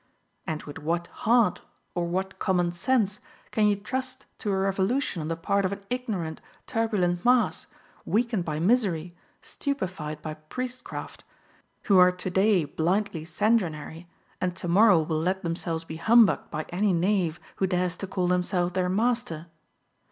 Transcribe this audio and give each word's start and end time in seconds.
And 0.47 0.63
with 0.63 0.79
what 0.79 1.05
heart 1.29 1.61
or 1.93 2.07
what 2.07 2.39
common 2.39 2.71
sense 2.71 3.19
can 3.51 3.67
you 3.67 3.75
trust 3.75 4.25
to 4.39 4.51
a 4.51 4.57
revolution 4.57 5.21
on 5.21 5.27
the 5.27 5.35
part 5.35 5.63
of 5.63 5.71
an 5.71 5.83
ignorant, 5.91 6.41
turbulent 6.65 7.23
mass, 7.23 7.67
weakened 8.03 8.43
by 8.43 8.57
misery, 8.59 9.15
stupefied 9.43 10.19
by 10.23 10.33
priestcraft, 10.33 11.23
who 11.83 11.99
are 11.99 12.11
today 12.11 12.65
blindly 12.65 13.25
sanguinary 13.25 14.07
and 14.41 14.55
tomorrow 14.55 15.03
will 15.03 15.21
let 15.21 15.43
themselves 15.43 15.83
be 15.83 15.97
humbugged 15.97 16.49
by 16.49 16.65
any 16.69 16.93
knave, 16.93 17.39
who 17.57 17.67
dares 17.67 17.95
to 17.97 18.07
call 18.07 18.29
himself 18.29 18.73
their 18.73 18.89
master? 18.89 19.45